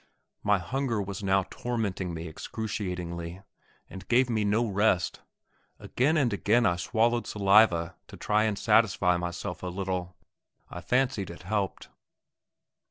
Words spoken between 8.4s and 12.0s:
and satisfy myself a little; I fancied it helped.